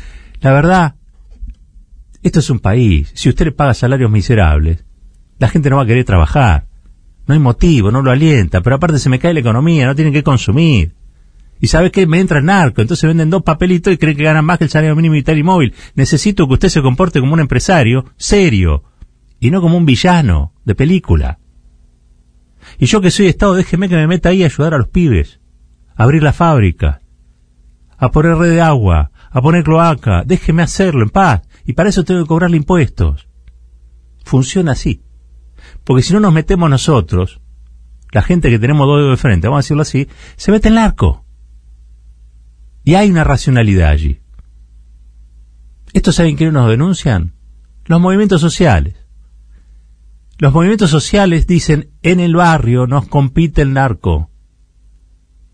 la 0.41 0.53
verdad, 0.53 0.97
esto 2.21 2.41
es 2.41 2.51
un 2.51 2.59
país, 2.59 3.12
si 3.15 3.29
usted 3.29 3.45
le 3.45 3.53
paga 3.53 3.75
salarios 3.75 4.11
miserables, 4.11 4.85
la 5.39 5.49
gente 5.49 5.71
no 5.71 5.77
va 5.77 5.85
a 5.85 5.87
querer 5.87 6.05
trabajar. 6.05 6.67
No 7.29 7.35
hay 7.35 7.39
motivo, 7.39 7.93
no 7.93 8.03
lo 8.03 8.11
alienta, 8.11 8.61
pero 8.61 8.75
aparte 8.75 8.99
se 8.99 9.09
me 9.09 9.21
cae 9.21 9.33
la 9.33 9.39
economía, 9.39 9.87
no 9.87 9.95
tienen 9.95 10.12
que 10.12 10.25
consumir. 10.25 10.97
Y 11.61 11.69
sabes 11.69 11.93
qué? 11.93 12.09
Me 12.09 12.19
entra 12.19 12.41
el 12.41 12.45
narco, 12.45 12.81
entonces 12.81 13.07
venden 13.07 13.31
dos 13.31 13.45
papelitos 13.45 13.95
y 13.95 13.99
creen 13.99 14.17
que 14.17 14.25
ganan 14.25 14.45
más 14.45 14.59
que 14.59 14.65
el 14.65 14.71
salario 14.71 14.97
mínimo 14.97 15.15
vital 15.15 15.39
y 15.39 15.45
móvil. 15.45 15.75
Necesito 15.95 16.49
que 16.49 16.55
usted 16.55 16.71
se 16.71 16.83
comporte 16.83 17.21
como 17.21 17.35
un 17.35 17.41
empresario 17.41 18.05
serio 18.17 18.83
y 19.39 19.53
no 19.53 19.61
como 19.61 19.77
un 19.77 19.87
villano 19.87 20.55
de 20.65 20.75
película. 20.75 21.39
Y 22.79 22.87
yo 22.87 23.00
que 23.00 23.11
soy 23.11 23.26
Estado, 23.26 23.55
déjeme 23.55 23.88
que 23.88 23.97
me 23.97 24.07
meta 24.07 24.31
ahí 24.31 24.43
a 24.43 24.47
ayudar 24.47 24.75
a 24.75 24.79
los 24.79 24.88
pibes, 24.88 25.41
a 25.95 26.05
abrir 26.05 26.23
la 26.23 26.33
fábrica, 26.33 27.00
a 27.99 28.11
poner 28.11 28.37
red 28.37 28.50
de 28.50 28.61
agua, 28.61 29.12
a 29.31 29.41
poner 29.41 29.64
cloaca, 29.64 30.25
déjeme 30.25 30.62
hacerlo 30.62 31.02
en 31.02 31.11
paz. 31.11 31.43
Y 31.64 31.75
para 31.75 31.88
eso 31.88 32.05
tengo 32.05 32.23
que 32.23 32.29
cobrarle 32.29 32.57
impuestos. 32.57 33.29
Funciona 34.25 34.73
así. 34.73 35.02
Porque 35.85 36.02
si 36.02 36.12
no 36.12 36.21
nos 36.21 36.33
metemos 36.33 36.69
nosotros, 36.69 37.41
la 38.11 38.23
gente 38.23 38.50
que 38.50 38.59
tenemos 38.59 38.87
dos 38.87 39.11
de 39.11 39.17
frente, 39.17 39.49
vamos 39.49 39.59
a 39.59 39.64
decirlo 39.64 39.83
así, 39.83 40.09
se 40.37 40.52
mete 40.52 40.69
en 40.69 40.75
el 40.75 40.79
arco. 40.79 41.25
Y 42.85 42.95
hay 42.95 43.11
una 43.11 43.25
racionalidad 43.25 43.91
allí. 43.91 44.21
¿Esto 45.93 46.11
saben 46.11 46.37
quiénes 46.37 46.55
nos 46.55 46.69
denuncian? 46.69 47.35
Los 47.85 48.00
movimientos 48.00 48.41
sociales. 48.41 48.97
Los 50.43 50.53
movimientos 50.53 50.91
sociales 50.91 51.47
dicen, 51.47 51.93
en 52.03 52.19
el 52.19 52.35
barrio 52.35 52.89
nos 52.89 53.07
compite 53.07 53.63
el 53.63 53.73
narco. 53.73 54.29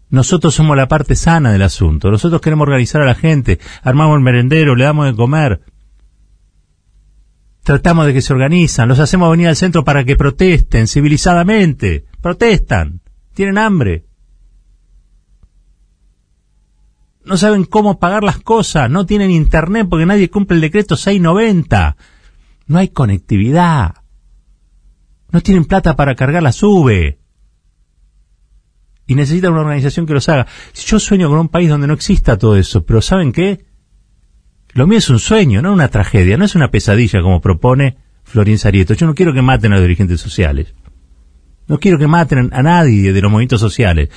Nosotros 0.09 0.55
somos 0.55 0.79
la 0.79 0.89
parte 0.89 1.15
sana 1.15 1.53
del 1.53 1.61
asunto. 1.61 2.11
Nosotros 2.11 2.41
queremos 2.41 2.67
organizar 2.67 3.03
a 3.03 3.05
la 3.05 3.15
gente, 3.15 3.59
armamos 3.83 4.17
el 4.17 4.23
merendero, 4.23 4.75
le 4.75 4.85
damos 4.85 5.05
de 5.05 5.15
comer, 5.15 5.61
tratamos 7.65 8.07
de 8.07 8.15
que 8.15 8.23
se 8.23 8.33
organizan, 8.33 8.89
los 8.89 8.99
hacemos 8.99 9.31
venir 9.31 9.49
al 9.49 9.57
centro 9.57 9.85
para 9.85 10.05
que 10.05 10.17
protesten 10.17 10.87
civilizadamente, 10.87 12.07
protestan, 12.23 13.03
tienen 13.35 13.59
hambre. 13.59 14.07
No 17.27 17.37
saben 17.37 17.65
cómo 17.65 17.99
pagar 17.99 18.25
las 18.25 18.39
cosas, 18.39 18.91
no 18.91 19.05
tienen 19.05 19.31
internet 19.33 19.87
porque 19.91 20.07
nadie 20.07 20.31
cumple 20.31 20.55
el 20.55 20.63
decreto 20.63 20.97
690. 20.97 21.95
No 22.69 22.79
hay 22.79 22.89
conectividad. 22.89 23.98
No 25.31 25.41
tienen 25.41 25.65
plata 25.65 25.97
para 25.97 26.15
cargar 26.15 26.43
la 26.43 26.53
sube. 26.53 27.19
Y 29.07 29.15
necesitan 29.15 29.53
una 29.53 29.63
organización 29.63 30.07
que 30.07 30.15
los 30.15 30.29
haga. 30.29 30.47
Yo 30.75 30.99
sueño 30.99 31.29
con 31.29 31.39
un 31.39 31.49
país 31.49 31.69
donde 31.69 31.87
no 31.87 31.95
exista 31.95 32.37
todo 32.37 32.57
eso, 32.57 32.85
pero 32.85 33.01
¿saben 33.01 33.33
qué? 33.33 33.65
Lo 34.75 34.87
mío 34.87 34.99
es 34.99 35.09
un 35.09 35.19
sueño, 35.19 35.63
no 35.63 35.73
una 35.73 35.89
tragedia, 35.89 36.37
no 36.37 36.45
es 36.45 36.55
una 36.55 36.71
pesadilla 36.71 37.23
como 37.23 37.41
propone 37.41 37.97
Florín 38.25 38.59
Sarieto. 38.59 38.95
Yo 38.95 39.07
no 39.07 39.15
quiero 39.15 39.33
que 39.33 39.43
maten 39.43 39.73
a 39.73 39.77
los 39.77 39.83
dirigentes 39.83 40.21
sociales. 40.21 40.75
No 41.67 41.79
quiero 41.79 41.99
que 41.99 42.07
maten 42.07 42.51
a 42.53 42.63
nadie 42.63 43.13
de 43.13 43.21
los 43.21 43.31
movimientos 43.31 43.61
sociales. 43.61 44.11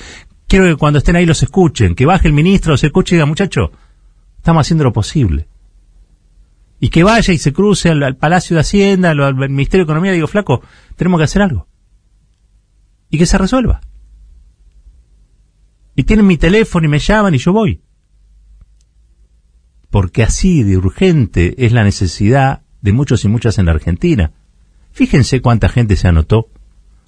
Quiero 0.46 0.66
que 0.66 0.76
cuando 0.76 0.98
estén 0.98 1.16
ahí 1.16 1.26
los 1.26 1.42
escuchen, 1.42 1.94
que 1.94 2.06
baje 2.06 2.28
el 2.28 2.34
ministro, 2.34 2.76
se 2.76 2.86
escuche 2.86 3.14
y 3.14 3.16
diga, 3.16 3.26
muchacho, 3.26 3.72
estamos 4.36 4.60
haciendo 4.60 4.84
lo 4.84 4.92
posible. 4.92 5.48
Y 6.82 6.90
que 6.90 7.02
vaya 7.02 7.32
y 7.32 7.38
se 7.38 7.54
cruce 7.54 7.88
al, 7.88 8.16
Palacio 8.16 8.56
de 8.56 8.60
Hacienda, 8.60 9.12
al, 9.12 9.34
Ministerio 9.48 9.86
de 9.86 9.90
Economía, 9.90 10.12
digo, 10.12 10.26
flaco, 10.26 10.60
tenemos 10.96 11.18
que 11.18 11.24
hacer 11.24 11.40
algo. 11.40 11.66
Y 13.08 13.16
que 13.16 13.24
se 13.24 13.38
resuelva. 13.38 13.80
Y 15.96 16.02
tienen 16.02 16.26
mi 16.26 16.36
teléfono 16.36 16.84
y 16.84 16.90
me 16.90 16.98
llaman 16.98 17.34
y 17.34 17.38
yo 17.38 17.52
voy 17.54 17.80
porque 19.92 20.22
así 20.22 20.62
de 20.62 20.78
urgente 20.78 21.66
es 21.66 21.72
la 21.72 21.84
necesidad 21.84 22.62
de 22.80 22.94
muchos 22.94 23.26
y 23.26 23.28
muchas 23.28 23.58
en 23.58 23.66
la 23.66 23.72
Argentina. 23.72 24.32
Fíjense 24.90 25.42
cuánta 25.42 25.68
gente 25.68 25.96
se 25.96 26.08
anotó 26.08 26.48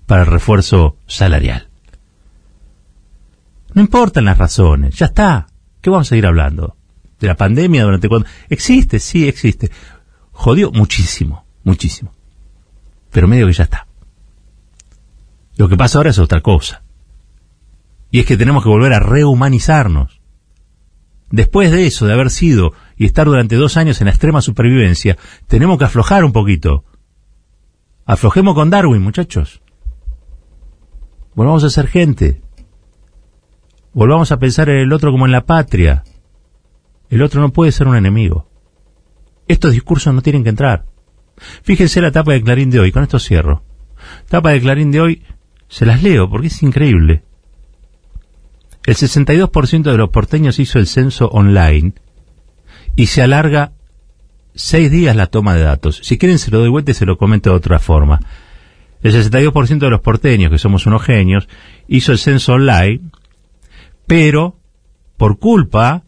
para 0.04 0.24
el 0.24 0.28
refuerzo 0.28 0.98
salarial. 1.06 1.70
No 3.72 3.80
importan 3.80 4.26
las 4.26 4.36
razones, 4.36 4.96
ya 4.96 5.06
está. 5.06 5.46
¿Qué 5.80 5.88
vamos 5.88 6.08
a 6.08 6.10
seguir 6.10 6.26
hablando? 6.26 6.76
¿De 7.20 7.26
la 7.26 7.36
pandemia 7.36 7.84
durante 7.84 8.08
cuándo? 8.08 8.28
Existe, 8.48 8.98
sí 8.98 9.28
existe. 9.28 9.70
Jodió 10.32 10.72
muchísimo, 10.72 11.46
muchísimo. 11.62 12.12
Pero 13.10 13.28
medio 13.28 13.46
que 13.46 13.52
ya 13.52 13.64
está. 13.64 13.86
Lo 15.56 15.68
que 15.68 15.76
pasa 15.76 15.98
ahora 15.98 16.10
es 16.10 16.18
otra 16.18 16.40
cosa. 16.40 16.82
Y 18.10 18.20
es 18.20 18.26
que 18.26 18.36
tenemos 18.36 18.62
que 18.62 18.68
volver 18.68 18.92
a 18.92 19.00
rehumanizarnos. 19.00 20.20
Después 21.30 21.70
de 21.72 21.86
eso, 21.86 22.06
de 22.06 22.12
haber 22.12 22.30
sido 22.30 22.72
y 22.96 23.06
estar 23.06 23.26
durante 23.26 23.56
dos 23.56 23.76
años 23.76 24.00
en 24.00 24.06
la 24.06 24.12
extrema 24.12 24.40
supervivencia, 24.40 25.16
tenemos 25.46 25.78
que 25.78 25.84
aflojar 25.84 26.24
un 26.24 26.32
poquito. 26.32 26.84
Aflojemos 28.04 28.54
con 28.54 28.70
Darwin, 28.70 29.02
muchachos. 29.02 29.62
Volvamos 31.34 31.64
a 31.64 31.70
ser 31.70 31.88
gente. 31.88 32.42
Volvamos 33.92 34.30
a 34.30 34.38
pensar 34.38 34.68
en 34.68 34.78
el 34.78 34.92
otro 34.92 35.10
como 35.10 35.26
en 35.26 35.32
la 35.32 35.46
patria. 35.46 36.04
El 37.14 37.22
otro 37.22 37.40
no 37.40 37.52
puede 37.52 37.70
ser 37.70 37.86
un 37.86 37.94
enemigo. 37.94 38.48
Estos 39.46 39.70
discursos 39.70 40.12
no 40.12 40.20
tienen 40.20 40.42
que 40.42 40.50
entrar. 40.50 40.86
Fíjense 41.62 42.00
la 42.00 42.10
tapa 42.10 42.32
de 42.32 42.42
Clarín 42.42 42.70
de 42.70 42.80
hoy, 42.80 42.90
con 42.90 43.04
esto 43.04 43.20
cierro. 43.20 43.62
Tapa 44.28 44.50
de 44.50 44.60
Clarín 44.60 44.90
de 44.90 45.00
hoy, 45.00 45.22
se 45.68 45.86
las 45.86 46.02
leo 46.02 46.28
porque 46.28 46.48
es 46.48 46.60
increíble. 46.64 47.22
El 48.84 48.96
62% 48.96 49.82
de 49.92 49.96
los 49.96 50.10
porteños 50.10 50.58
hizo 50.58 50.80
el 50.80 50.88
censo 50.88 51.28
online 51.28 51.92
y 52.96 53.06
se 53.06 53.22
alarga 53.22 53.74
seis 54.56 54.90
días 54.90 55.14
la 55.14 55.28
toma 55.28 55.54
de 55.54 55.62
datos. 55.62 56.00
Si 56.02 56.18
quieren 56.18 56.40
se 56.40 56.50
lo 56.50 56.58
doy 56.58 56.68
vuelta 56.68 56.90
y 56.90 56.94
se 56.94 57.06
lo 57.06 57.16
comento 57.16 57.50
de 57.50 57.56
otra 57.56 57.78
forma. 57.78 58.18
El 59.04 59.12
62% 59.12 59.78
de 59.78 59.90
los 59.90 60.00
porteños, 60.00 60.50
que 60.50 60.58
somos 60.58 60.84
unos 60.86 61.04
genios, 61.04 61.48
hizo 61.86 62.10
el 62.10 62.18
censo 62.18 62.54
online, 62.54 63.02
pero 64.08 64.58
por 65.16 65.38
culpa 65.38 66.02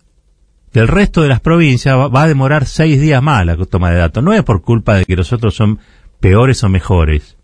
del 0.76 0.88
resto 0.88 1.22
de 1.22 1.30
las 1.30 1.40
provincias 1.40 1.96
va, 1.96 2.22
a 2.22 2.28
demorar 2.28 2.66
seis 2.66 3.00
días 3.00 3.22
más 3.22 3.46
la 3.46 3.56
toma 3.64 3.90
de 3.90 3.96
datos. 3.96 4.22
No 4.22 4.34
es 4.34 4.42
por 4.42 4.60
culpa 4.60 4.96
de 4.96 5.06
que 5.06 5.16
los 5.16 5.32
otros 5.32 5.54
son 5.54 5.78
peores 6.20 6.62
o 6.64 6.68
mejores. 6.68 7.38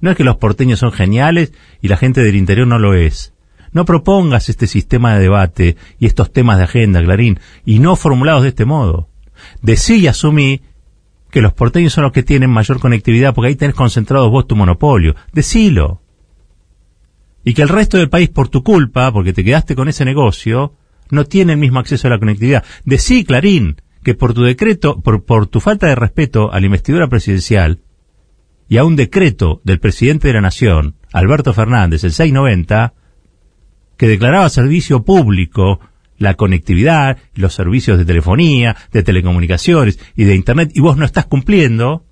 No 0.00 0.10
es 0.10 0.16
que 0.16 0.24
los 0.24 0.38
porteños 0.38 0.78
son 0.78 0.90
geniales 0.90 1.52
y 1.82 1.88
la 1.88 1.98
gente 1.98 2.22
del 2.22 2.34
interior 2.34 2.66
no 2.66 2.78
lo 2.78 2.94
es. 2.94 3.34
No 3.72 3.84
propongas 3.84 4.48
este 4.48 4.66
sistema 4.66 5.12
de 5.12 5.20
debate 5.20 5.76
y 5.98 6.06
estos 6.06 6.32
temas 6.32 6.56
de 6.56 6.64
agenda, 6.64 7.04
Clarín, 7.04 7.38
y 7.66 7.78
no 7.78 7.94
formulados 7.94 8.44
de 8.44 8.48
este 8.48 8.64
modo. 8.64 9.10
Decí 9.60 9.96
y 9.96 10.06
asumí 10.06 10.62
que 11.30 11.42
los 11.42 11.52
porteños 11.52 11.92
son 11.92 12.04
los 12.04 12.12
que 12.12 12.22
tienen 12.22 12.48
mayor 12.48 12.80
conectividad 12.80 13.34
porque 13.34 13.48
ahí 13.48 13.56
tenés 13.56 13.76
concentrado 13.76 14.30
vos 14.30 14.46
tu 14.46 14.56
monopolio. 14.56 15.14
Decilo. 15.34 16.00
Y 17.44 17.52
que 17.52 17.60
el 17.60 17.68
resto 17.68 17.98
del 17.98 18.08
país, 18.08 18.30
por 18.30 18.48
tu 18.48 18.62
culpa, 18.62 19.12
porque 19.12 19.34
te 19.34 19.44
quedaste 19.44 19.76
con 19.76 19.88
ese 19.88 20.06
negocio, 20.06 20.72
no 21.10 21.24
tiene 21.24 21.54
el 21.54 21.58
mismo 21.58 21.78
acceso 21.78 22.06
a 22.06 22.10
la 22.10 22.18
conectividad. 22.18 22.64
Decí, 22.84 23.24
Clarín, 23.24 23.76
que 24.02 24.14
por 24.14 24.34
tu 24.34 24.42
decreto, 24.42 25.00
por, 25.00 25.24
por 25.24 25.46
tu 25.46 25.60
falta 25.60 25.86
de 25.86 25.94
respeto 25.94 26.52
a 26.52 26.60
la 26.60 26.66
investidura 26.66 27.08
presidencial 27.08 27.80
y 28.68 28.76
a 28.76 28.84
un 28.84 28.96
decreto 28.96 29.60
del 29.64 29.80
presidente 29.80 30.28
de 30.28 30.34
la 30.34 30.40
Nación, 30.40 30.96
Alberto 31.12 31.54
Fernández, 31.54 32.04
el 32.04 32.12
690, 32.12 32.94
que 33.96 34.08
declaraba 34.08 34.48
servicio 34.48 35.04
público 35.04 35.80
la 36.18 36.34
conectividad, 36.34 37.18
los 37.34 37.54
servicios 37.54 37.98
de 37.98 38.04
telefonía, 38.04 38.76
de 38.92 39.02
telecomunicaciones 39.02 39.98
y 40.16 40.24
de 40.24 40.34
Internet, 40.34 40.72
y 40.74 40.80
vos 40.80 40.96
no 40.96 41.04
estás 41.04 41.26
cumpliendo, 41.26 42.04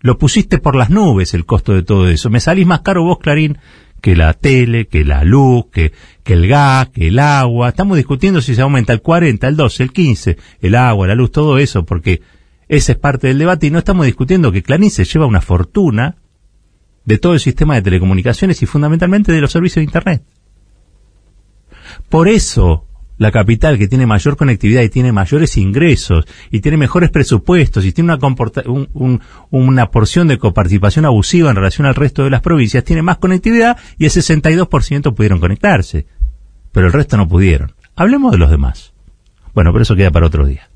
lo 0.00 0.18
pusiste 0.18 0.58
por 0.58 0.76
las 0.76 0.90
nubes 0.90 1.34
el 1.34 1.44
costo 1.44 1.74
de 1.74 1.82
todo 1.82 2.08
eso. 2.08 2.30
Me 2.30 2.40
salís 2.40 2.66
más 2.66 2.80
caro 2.80 3.04
vos, 3.04 3.18
Clarín, 3.18 3.58
que 4.00 4.16
la 4.16 4.34
tele, 4.34 4.88
que 4.88 5.04
la 5.04 5.24
luz, 5.24 5.66
que, 5.72 5.92
que 6.22 6.34
el 6.34 6.48
gas, 6.48 6.88
que 6.90 7.08
el 7.08 7.18
agua. 7.18 7.70
Estamos 7.70 7.96
discutiendo 7.96 8.40
si 8.40 8.54
se 8.54 8.62
aumenta 8.62 8.92
el 8.92 9.02
40, 9.02 9.48
el 9.48 9.56
12, 9.56 9.82
el 9.82 9.92
15, 9.92 10.36
el 10.60 10.74
agua, 10.74 11.06
la 11.06 11.14
luz, 11.14 11.32
todo 11.32 11.58
eso, 11.58 11.84
porque 11.84 12.22
ese 12.68 12.92
es 12.92 12.98
parte 12.98 13.28
del 13.28 13.38
debate 13.38 13.66
y 13.66 13.70
no 13.70 13.78
estamos 13.78 14.06
discutiendo 14.06 14.52
que 14.52 14.62
Clarín 14.62 14.90
se 14.90 15.04
lleva 15.04 15.26
una 15.26 15.40
fortuna 15.40 16.16
de 17.04 17.18
todo 17.18 17.34
el 17.34 17.40
sistema 17.40 17.74
de 17.74 17.82
telecomunicaciones 17.82 18.62
y 18.62 18.66
fundamentalmente 18.66 19.32
de 19.32 19.40
los 19.40 19.52
servicios 19.52 19.76
de 19.76 19.84
Internet. 19.84 20.22
Por 22.08 22.28
eso, 22.28 22.86
la 23.22 23.30
capital 23.30 23.78
que 23.78 23.88
tiene 23.88 24.04
mayor 24.04 24.36
conectividad 24.36 24.82
y 24.82 24.88
tiene 24.88 25.12
mayores 25.12 25.56
ingresos 25.56 26.26
y 26.50 26.60
tiene 26.60 26.76
mejores 26.76 27.10
presupuestos 27.10 27.84
y 27.84 27.92
tiene 27.92 28.14
una, 28.14 29.20
una 29.50 29.90
porción 29.90 30.28
de 30.28 30.38
coparticipación 30.38 31.04
abusiva 31.04 31.50
en 31.50 31.56
relación 31.56 31.86
al 31.86 31.94
resto 31.94 32.24
de 32.24 32.30
las 32.30 32.40
provincias, 32.40 32.84
tiene 32.84 33.02
más 33.02 33.18
conectividad 33.18 33.78
y 33.96 34.04
el 34.04 34.10
62% 34.10 35.14
pudieron 35.14 35.40
conectarse. 35.40 36.06
Pero 36.72 36.88
el 36.88 36.92
resto 36.92 37.16
no 37.16 37.28
pudieron. 37.28 37.72
Hablemos 37.94 38.32
de 38.32 38.38
los 38.38 38.50
demás. 38.50 38.92
Bueno, 39.54 39.72
pero 39.72 39.82
eso 39.82 39.94
queda 39.94 40.10
para 40.10 40.26
otro 40.26 40.46
día. 40.46 40.71